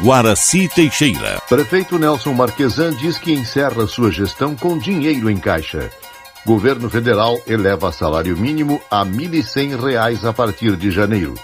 [0.00, 1.42] Guaraci Teixeira.
[1.48, 5.90] Prefeito Nelson Marquesan diz que encerra sua gestão com dinheiro em caixa.
[6.46, 11.34] Governo federal eleva salário mínimo a R$ 1.100 a partir de janeiro.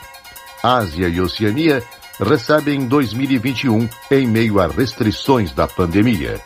[0.63, 1.83] Ásia e Oceania
[2.21, 6.41] recebem 2021 em meio a restrições da pandemia.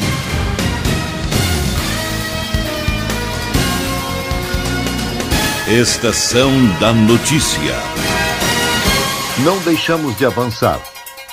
[5.69, 7.75] Estação da Notícia.
[9.45, 10.80] Não deixamos de avançar.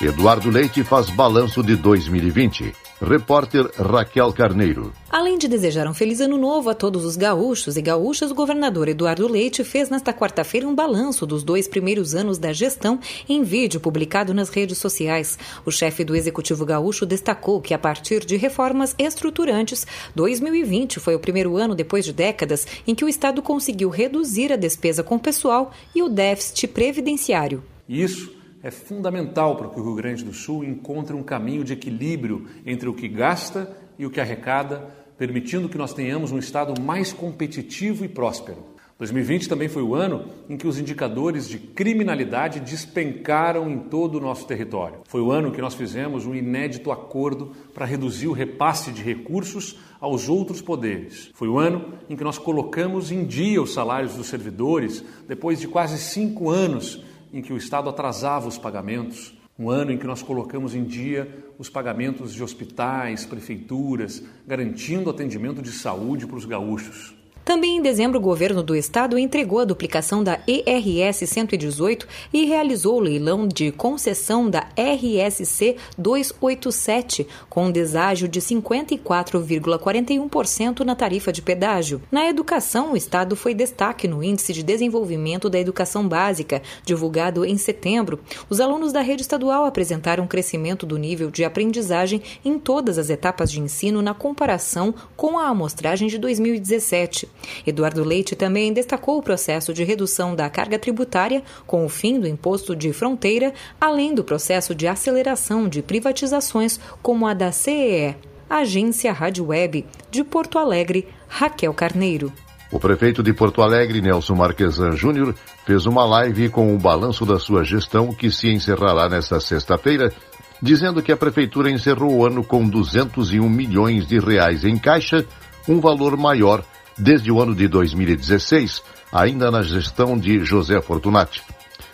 [0.00, 2.70] Eduardo Leite faz balanço de 2020.
[3.00, 4.92] Repórter Raquel Carneiro.
[5.08, 8.88] Além de desejar um feliz ano novo a todos os gaúchos e gaúchas, o governador
[8.88, 13.80] Eduardo Leite fez nesta quarta-feira um balanço dos dois primeiros anos da gestão em vídeo
[13.80, 15.38] publicado nas redes sociais.
[15.64, 21.20] O chefe do Executivo Gaúcho destacou que, a partir de reformas estruturantes, 2020 foi o
[21.20, 25.72] primeiro ano depois de décadas em que o Estado conseguiu reduzir a despesa com pessoal
[25.94, 27.64] e o déficit previdenciário.
[27.88, 28.36] Isso
[28.66, 32.88] é fundamental para que o Rio Grande do Sul encontre um caminho de equilíbrio entre
[32.88, 38.04] o que gasta e o que arrecada, permitindo que nós tenhamos um Estado mais competitivo
[38.04, 38.74] e próspero.
[38.98, 44.20] 2020 também foi o ano em que os indicadores de criminalidade despencaram em todo o
[44.20, 44.98] nosso território.
[45.06, 49.78] Foi o ano que nós fizemos um inédito acordo para reduzir o repasse de recursos
[50.00, 51.30] aos outros poderes.
[51.34, 55.68] Foi o ano em que nós colocamos em dia os salários dos servidores, depois de
[55.68, 57.04] quase cinco anos
[57.36, 61.44] em que o Estado atrasava os pagamentos, um ano em que nós colocamos em dia
[61.58, 67.14] os pagamentos de hospitais, prefeituras, garantindo atendimento de saúde para os gaúchos.
[67.46, 72.96] Também em dezembro, o governo do estado entregou a duplicação da ERS 118 e realizou
[72.96, 81.40] o leilão de concessão da RSC 287, com um deságio de 54,41% na tarifa de
[81.40, 82.02] pedágio.
[82.10, 87.56] Na educação, o estado foi destaque no Índice de Desenvolvimento da Educação Básica, divulgado em
[87.56, 88.18] setembro.
[88.50, 93.08] Os alunos da rede estadual apresentaram um crescimento do nível de aprendizagem em todas as
[93.08, 97.35] etapas de ensino na comparação com a amostragem de 2017.
[97.66, 102.26] Eduardo Leite também destacou o processo de redução da carga tributária com o fim do
[102.26, 108.16] imposto de fronteira, além do processo de aceleração de privatizações como a da CEE.
[108.48, 112.32] Agência Rádio Web de Porto Alegre, Raquel Carneiro.
[112.70, 115.34] O prefeito de Porto Alegre, Nelson Marquesan Júnior,
[115.64, 120.12] fez uma live com o balanço da sua gestão que se encerrará nesta sexta-feira,
[120.60, 125.24] dizendo que a prefeitura encerrou o ano com 201 milhões de reais em caixa,
[125.68, 126.64] um valor maior
[126.98, 131.42] desde o ano de 2016, ainda na gestão de José Fortunati.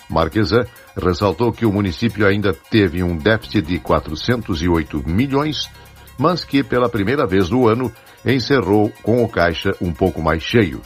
[0.08, 0.64] Marquesan
[0.96, 5.70] ressaltou que o município ainda teve um déficit de 408 milhões,
[6.18, 7.90] mas que pela primeira vez no ano
[8.24, 10.80] encerrou com o caixa um pouco mais cheio.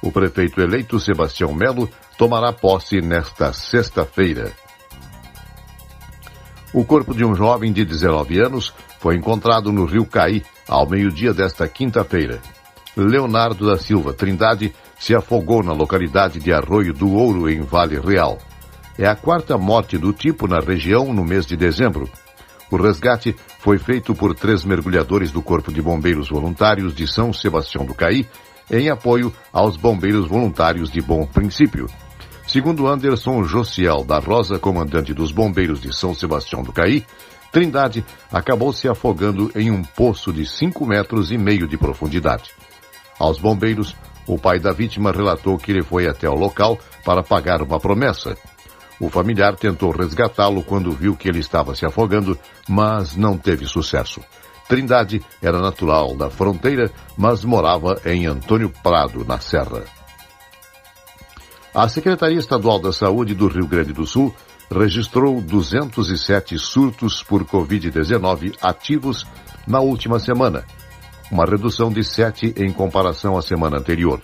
[0.00, 4.52] O prefeito eleito Sebastião Melo tomará posse nesta sexta-feira.
[6.72, 11.32] O corpo de um jovem de 19 anos foi encontrado no rio Caí ao meio-dia
[11.32, 12.40] desta quinta-feira.
[13.02, 18.38] Leonardo da Silva Trindade se afogou na localidade de Arroio do Ouro, em Vale Real.
[18.98, 22.08] É a quarta morte do tipo na região no mês de dezembro.
[22.70, 27.84] O resgate foi feito por três mergulhadores do Corpo de Bombeiros Voluntários de São Sebastião
[27.84, 28.26] do Caí,
[28.70, 31.88] em apoio aos bombeiros voluntários de Bom Princípio.
[32.46, 37.06] Segundo Anderson Josiel da Rosa, comandante dos bombeiros de São Sebastião do Caí,
[37.52, 42.50] Trindade acabou se afogando em um poço de cinco metros e meio de profundidade.
[43.18, 43.94] Aos bombeiros,
[44.26, 48.36] o pai da vítima relatou que ele foi até o local para pagar uma promessa.
[49.00, 54.20] O familiar tentou resgatá-lo quando viu que ele estava se afogando, mas não teve sucesso.
[54.68, 59.84] Trindade era natural da fronteira, mas morava em Antônio Prado, na Serra.
[61.74, 64.34] A Secretaria Estadual da Saúde do Rio Grande do Sul
[64.70, 69.26] registrou 207 surtos por Covid-19 ativos
[69.66, 70.64] na última semana,
[71.30, 74.20] uma redução de 7 em comparação à semana anterior.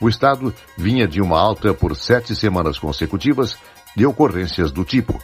[0.00, 3.54] O Estado vinha de uma alta por sete semanas consecutivas
[3.94, 5.20] de ocorrências do tipo.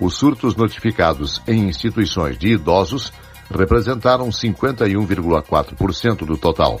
[0.00, 3.12] Os surtos notificados em instituições de idosos
[3.50, 6.80] representaram 51,4% do total.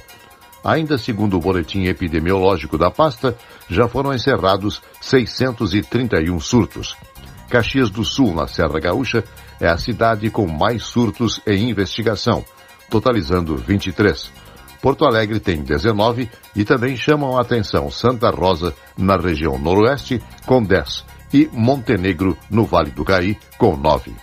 [0.64, 3.36] Ainda segundo o boletim epidemiológico da pasta,
[3.68, 6.96] já foram encerrados 631 surtos.
[7.48, 9.22] Caxias do Sul, na Serra Gaúcha,
[9.60, 12.44] é a cidade com mais surtos em investigação,
[12.90, 14.30] totalizando 23.
[14.80, 20.62] Porto Alegre tem 19 e também chamam a atenção Santa Rosa, na região noroeste, com
[20.62, 24.14] 10, e Montenegro, no Vale do Caí, com 9.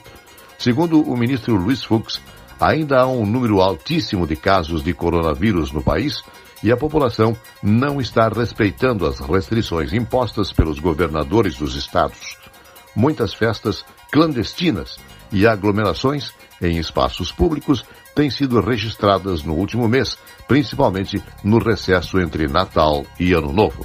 [0.58, 2.20] Segundo o ministro Luiz Fux,
[2.60, 6.22] ainda há um número altíssimo de casos de coronavírus no país
[6.64, 12.38] e a população não está respeitando as restrições impostas pelos governadores dos estados.
[12.96, 14.98] Muitas festas clandestinas
[15.30, 16.32] e aglomerações
[16.62, 17.84] em espaços públicos
[18.14, 20.16] têm sido registradas no último mês,
[20.48, 23.84] principalmente no recesso entre Natal e Ano Novo.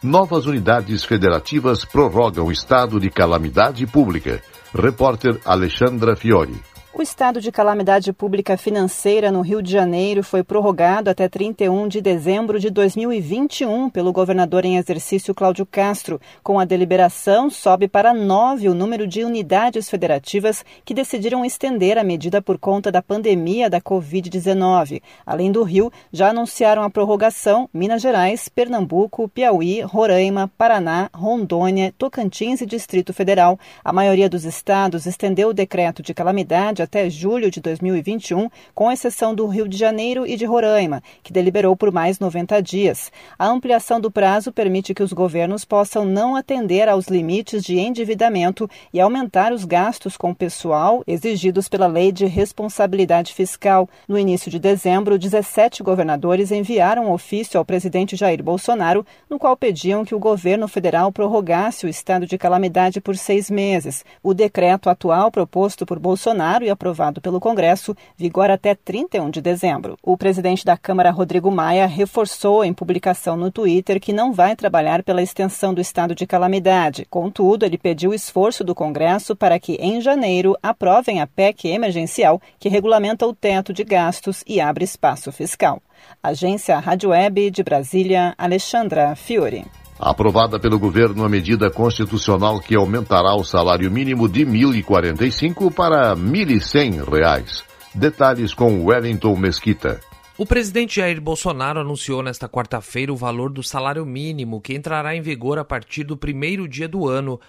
[0.00, 4.40] Novas unidades federativas prorrogam estado de calamidade pública.
[4.72, 6.67] Repórter Alexandra Fiore.
[6.98, 12.00] O estado de calamidade pública financeira no Rio de Janeiro foi prorrogado até 31 de
[12.00, 16.20] dezembro de 2021 pelo governador em exercício Cláudio Castro.
[16.42, 22.02] Com a deliberação, sobe para nove o número de unidades federativas que decidiram estender a
[22.02, 25.00] medida por conta da pandemia da Covid-19.
[25.24, 32.60] Além do Rio, já anunciaram a prorrogação Minas Gerais, Pernambuco, Piauí, Roraima, Paraná, Rondônia, Tocantins
[32.60, 33.56] e Distrito Federal.
[33.84, 39.34] A maioria dos estados estendeu o decreto de calamidade até julho de 2021, com exceção
[39.34, 43.12] do Rio de Janeiro e de Roraima, que deliberou por mais 90 dias.
[43.38, 48.68] A ampliação do prazo permite que os governos possam não atender aos limites de endividamento
[48.90, 53.86] e aumentar os gastos com pessoal exigidos pela Lei de Responsabilidade Fiscal.
[54.08, 59.54] No início de dezembro, 17 governadores enviaram um ofício ao presidente Jair Bolsonaro, no qual
[59.58, 64.06] pediam que o governo federal prorrogasse o estado de calamidade por seis meses.
[64.22, 69.98] O decreto atual proposto por Bolsonaro e aprovado pelo Congresso, vigora até 31 de dezembro.
[70.00, 75.02] O presidente da Câmara, Rodrigo Maia, reforçou em publicação no Twitter que não vai trabalhar
[75.02, 77.04] pela extensão do estado de calamidade.
[77.10, 82.68] Contudo, ele pediu esforço do Congresso para que, em janeiro, aprovem a PEC emergencial que
[82.68, 85.82] regulamenta o teto de gastos e abre espaço fiscal.
[86.22, 89.64] Agência Rádio Web de Brasília, Alexandra Fiore.
[89.98, 96.14] Aprovada pelo governo a medida constitucional que aumentará o salário mínimo de R$ 1.045 para
[96.14, 97.64] R$ 1.100.
[97.92, 100.00] Detalhes com Wellington Mesquita.
[100.36, 105.20] O presidente Jair Bolsonaro anunciou nesta quarta-feira o valor do salário mínimo, que entrará em
[105.20, 107.40] vigor a partir do primeiro dia do ano,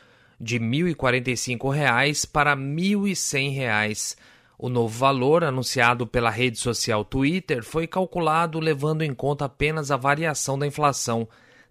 [0.42, 0.66] de R$
[0.96, 4.18] 1.045 para R$ 1.100.
[4.58, 9.98] O novo valor, anunciado pela rede social Twitter, foi calculado levando em conta apenas a
[9.98, 11.28] variação da inflação.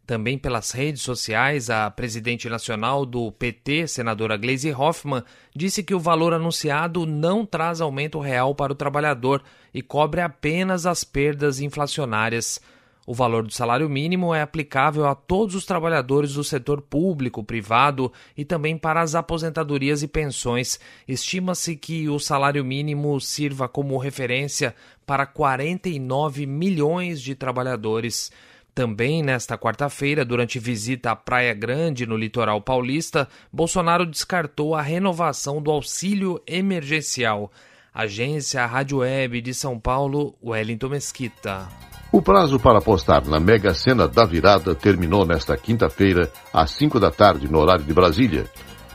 [0.08, 5.22] Também pelas redes sociais, a presidente nacional do PT, senadora Gleisi Hoffmann,
[5.54, 9.42] disse que o valor anunciado não traz aumento real para o trabalhador
[9.74, 12.58] e cobre apenas as perdas inflacionárias.
[13.06, 18.10] O valor do salário mínimo é aplicável a todos os trabalhadores do setor público, privado
[18.34, 20.80] e também para as aposentadorias e pensões.
[21.06, 24.74] Estima-se que o salário mínimo sirva como referência
[25.04, 28.32] para 49 milhões de trabalhadores.
[28.78, 35.61] Também nesta quarta-feira, durante visita à Praia Grande, no litoral paulista, Bolsonaro descartou a renovação
[35.61, 37.50] do auxílio emergencial.
[37.92, 41.66] Agência Rádio Web de São Paulo, Wellington Mesquita.
[42.12, 47.11] O prazo para apostar na Mega Sena da Virada terminou nesta quinta-feira, às 5 da
[47.11, 48.44] tarde, no horário de Brasília.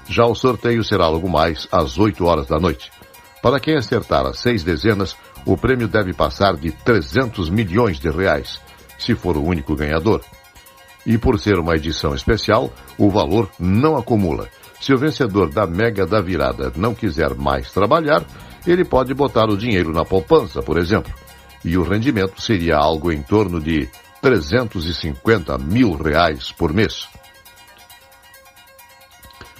[0.08, 2.90] Já o sorteio será logo mais às 8 horas da noite.
[3.42, 5.14] Para quem acertar as seis dezenas,
[5.46, 8.62] o prêmio deve passar de 300 milhões de reais
[9.04, 10.22] se for o único ganhador.
[11.06, 14.48] E por ser uma edição especial, o valor não acumula.
[14.80, 18.24] Se o vencedor da Mega da Virada não quiser mais trabalhar,
[18.66, 21.14] ele pode botar o dinheiro na poupança, por exemplo.
[21.64, 23.90] E o rendimento seria algo em torno de
[24.22, 27.08] 350 mil reais por mês.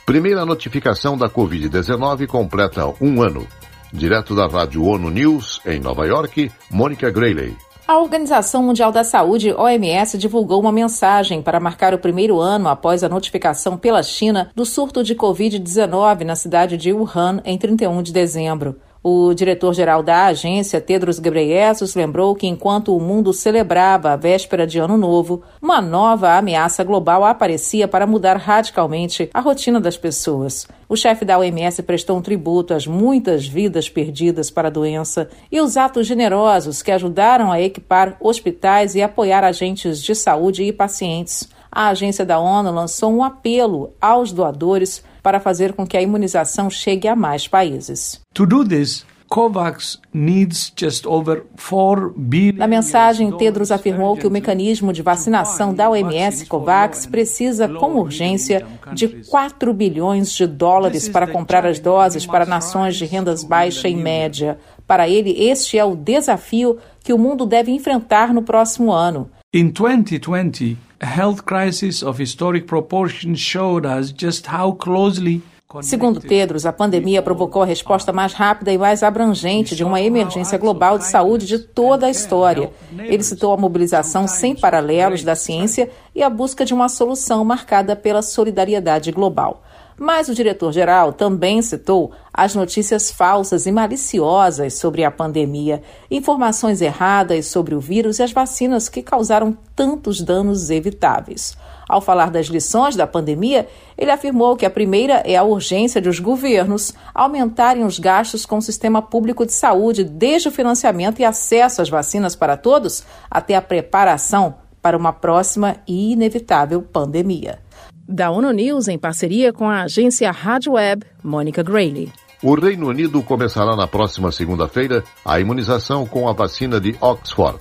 [0.06, 3.48] Primeira notificação da Covid-19 completa um ano.
[3.92, 7.56] Direto da Rádio ONU News, em Nova York, Mônica Grayley.
[7.86, 13.04] A Organização Mundial da Saúde, OMS, divulgou uma mensagem para marcar o primeiro ano após
[13.04, 18.14] a notificação pela China do surto de Covid-19 na cidade de Wuhan em 31 de
[18.14, 18.80] dezembro.
[19.06, 24.80] O diretor-geral da agência, Tedros Ghebreyesus, lembrou que enquanto o mundo celebrava a véspera de
[24.80, 30.66] Ano Novo, uma nova ameaça global aparecia para mudar radicalmente a rotina das pessoas.
[30.88, 35.60] O chefe da OMS prestou um tributo às muitas vidas perdidas para a doença e
[35.60, 41.50] os atos generosos que ajudaram a equipar hospitais e apoiar agentes de saúde e pacientes.
[41.70, 46.70] A agência da ONU lançou um apelo aos doadores para fazer com que a imunização
[46.70, 48.20] chegue a mais países.
[48.34, 54.30] To do this, COVAX needs just over 4 billion Na mensagem, Tedros afirmou que o
[54.30, 58.64] mecanismo de vacinação da OMS COVAX precisa com urgência
[58.94, 63.96] de 4 bilhões de dólares para comprar as doses para nações de rendas baixa e
[63.96, 64.60] média.
[64.86, 69.32] Para ele, este é o desafio que o mundo deve enfrentar no próximo ano.
[69.56, 75.44] In 2020, a health crisis of historic proportions showed us just how closely
[75.84, 80.58] Segundo Tedros, a pandemia provocou a resposta mais rápida e mais abrangente de uma emergência
[80.58, 82.72] global de saúde de toda a história.
[82.98, 87.96] Ele citou a mobilização sem paralelos da ciência e a busca de uma solução marcada
[87.96, 89.64] pela solidariedade global.
[89.98, 97.46] Mas o diretor-geral também citou as notícias falsas e maliciosas sobre a pandemia, informações erradas
[97.46, 101.56] sobre o vírus e as vacinas que causaram tantos danos evitáveis.
[101.88, 106.10] Ao falar das lições da pandemia, ele afirmou que a primeira é a urgência de
[106.10, 111.26] os governos aumentarem os gastos com o sistema público de saúde, desde o financiamento e
[111.26, 117.63] acesso às vacinas para todos até a preparação para uma próxima e inevitável pandemia.
[118.08, 122.12] Da ONU News, em parceria com a agência Rádio Web, Mônica Grayley.
[122.42, 127.60] O Reino Unido começará na próxima segunda-feira a imunização com a vacina de Oxford.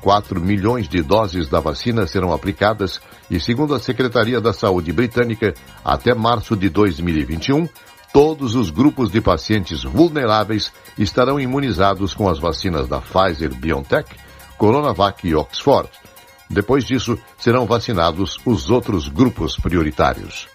[0.00, 5.52] 4 milhões de doses da vacina serão aplicadas e, segundo a Secretaria da Saúde Britânica,
[5.84, 7.68] até março de 2021,
[8.12, 14.08] todos os grupos de pacientes vulneráveis estarão imunizados com as vacinas da Pfizer BioNTech,
[14.56, 15.88] Coronavac e Oxford.
[16.50, 20.48] Depois disso, serão vacinados os outros grupos prioritários.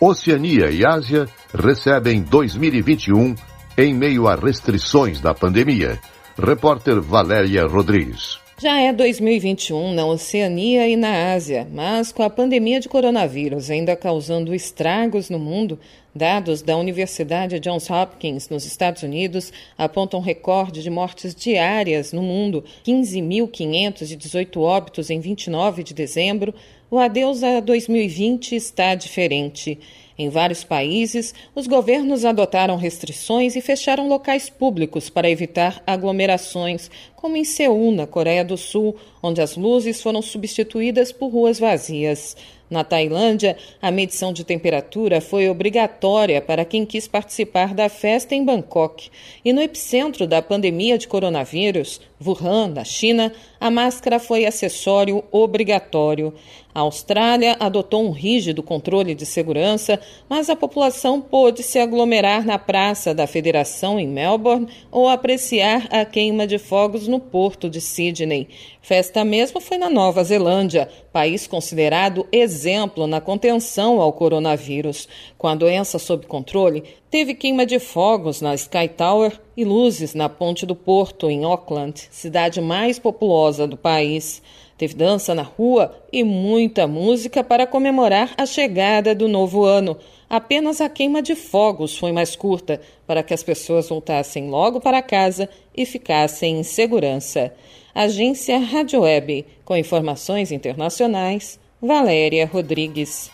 [0.00, 3.36] Oceania e Ásia recebem 2021
[3.78, 6.00] em meio a restrições da pandemia.
[6.36, 8.41] Repórter Valéria Rodrigues.
[8.62, 13.96] Já é 2021 na Oceania e na Ásia, mas com a pandemia de coronavírus ainda
[13.96, 15.80] causando estragos no mundo,
[16.14, 22.62] dados da Universidade Johns Hopkins nos Estados Unidos apontam recorde de mortes diárias no mundo,
[22.86, 26.54] 15.518 óbitos em 29 de dezembro.
[26.88, 29.76] O adeus a 2020 está diferente.
[30.18, 37.36] Em vários países, os governos adotaram restrições e fecharam locais públicos para evitar aglomerações, como
[37.36, 42.36] em Seul, na Coreia do Sul, onde as luzes foram substituídas por ruas vazias.
[42.72, 48.42] Na Tailândia, a medição de temperatura foi obrigatória para quem quis participar da festa em
[48.42, 49.10] Bangkok.
[49.44, 56.32] E no epicentro da pandemia de coronavírus, Wuhan, na China, a máscara foi acessório obrigatório.
[56.74, 62.58] A Austrália adotou um rígido controle de segurança, mas a população pôde se aglomerar na
[62.58, 68.48] Praça da Federação em Melbourne ou apreciar a queima de fogos no porto de Sydney.
[68.80, 75.06] Festa mesmo foi na Nova Zelândia, país considerado exemplo na contenção ao coronavírus.
[75.36, 80.28] Com a doença sob controle, teve queima de fogos na Sky Tower e luzes na
[80.28, 84.42] Ponte do Porto, em Auckland, cidade mais populosa do país.
[84.78, 89.96] Teve dança na rua e muita música para comemorar a chegada do novo ano.
[90.28, 95.02] Apenas a queima de fogos foi mais curta, para que as pessoas voltassem logo para
[95.02, 97.52] casa e ficassem em segurança.
[97.94, 103.30] Agência Rádio Web, com informações internacionais, Valéria Rodrigues.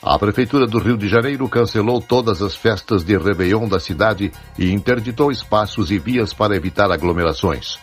[0.00, 4.70] A Prefeitura do Rio de Janeiro cancelou todas as festas de Réveillon da cidade e
[4.70, 7.80] interditou espaços e vias para evitar aglomerações.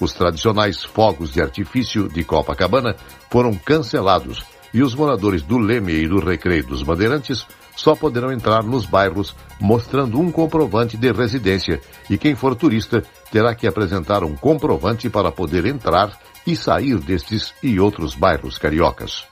[0.00, 2.94] Os tradicionais fogos de artifício de Copacabana
[3.28, 7.44] foram cancelados e os moradores do Leme e do Recreio dos Bandeirantes
[7.74, 13.56] só poderão entrar nos bairros mostrando um comprovante de residência e quem for turista terá
[13.56, 19.26] que apresentar um comprovante para poder entrar e sair destes e outros bairros cariocas.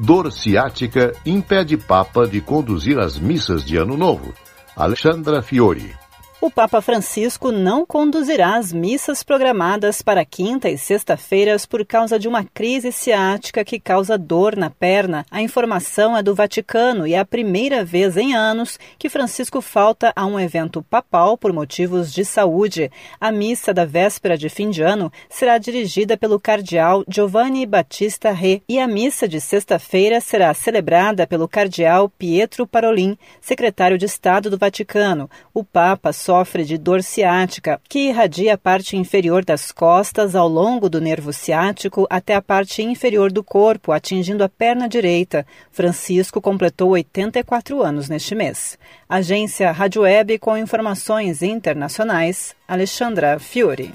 [0.00, 4.32] Dor ciática impede Papa de conduzir as missas de Ano Novo.
[4.76, 5.92] Alexandra Fiore.
[6.40, 12.28] O Papa Francisco não conduzirá as missas programadas para quinta e sexta-feiras por causa de
[12.28, 15.26] uma crise ciática que causa dor na perna.
[15.32, 20.12] A informação é do Vaticano e é a primeira vez em anos que Francisco falta
[20.14, 22.88] a um evento papal por motivos de saúde.
[23.20, 28.62] A missa da véspera de fim de ano será dirigida pelo cardeal Giovanni Battista Re
[28.68, 34.56] e a missa de sexta-feira será celebrada pelo cardeal Pietro Parolin, secretário de Estado do
[34.56, 35.28] Vaticano.
[35.52, 40.86] O Papa sofre de dor ciática, que irradia a parte inferior das costas ao longo
[40.86, 45.46] do nervo ciático até a parte inferior do corpo, atingindo a perna direita.
[45.72, 48.78] Francisco completou 84 anos neste mês.
[49.08, 53.90] Agência Rádio Web com informações internacionais, Alexandra Fiore.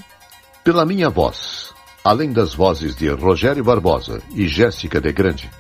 [0.63, 1.71] Pela minha voz,
[2.03, 5.51] além das vozes de Rogério Barbosa e Jéssica de Grande,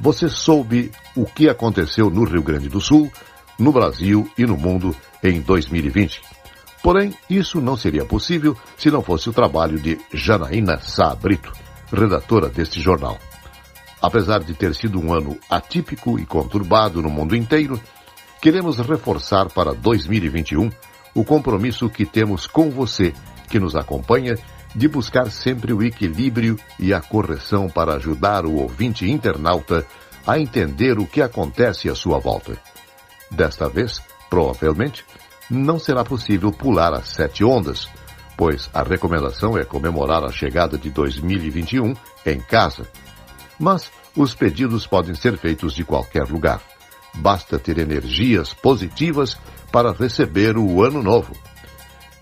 [0.00, 3.10] você soube o que aconteceu no Rio Grande do Sul,
[3.60, 6.22] no Brasil e no mundo em 2020.
[6.82, 11.52] Porém, isso não seria possível se não fosse o trabalho de Janaína Sá Brito,
[11.92, 13.18] redatora deste jornal.
[14.00, 17.78] Apesar de ter sido um ano atípico e conturbado no mundo inteiro,
[18.40, 20.70] queremos reforçar para 2021
[21.14, 23.12] o compromisso que temos com você,
[23.50, 24.38] que nos acompanha,
[24.74, 29.84] de buscar sempre o equilíbrio e a correção para ajudar o ouvinte internauta
[30.26, 32.56] a entender o que acontece à sua volta.
[33.30, 35.04] Desta vez, provavelmente,
[35.48, 37.88] não será possível pular as sete ondas,
[38.36, 41.94] pois a recomendação é comemorar a chegada de 2021
[42.26, 42.88] em casa.
[43.58, 46.60] Mas os pedidos podem ser feitos de qualquer lugar.
[47.14, 49.36] Basta ter energias positivas
[49.70, 51.34] para receber o ano novo.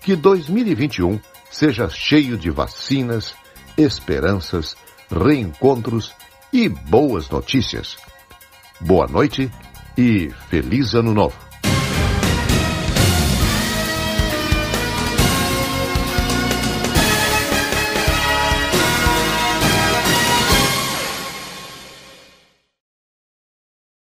[0.01, 3.33] Que 2021 seja cheio de vacinas,
[3.77, 4.75] esperanças,
[5.09, 6.13] reencontros
[6.51, 7.97] e boas notícias.
[8.79, 9.51] Boa noite
[9.99, 11.48] e feliz ano novo.